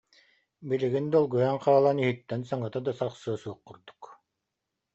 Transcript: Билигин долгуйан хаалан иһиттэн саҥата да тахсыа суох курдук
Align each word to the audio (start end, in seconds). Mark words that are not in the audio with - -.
Билигин 0.69 1.09
долгуйан 1.15 1.57
хаалан 1.65 1.97
иһиттэн 2.03 2.41
саҥата 2.49 2.79
да 2.85 2.91
тахсыа 2.99 3.35
суох 3.41 3.59
курдук 3.67 4.01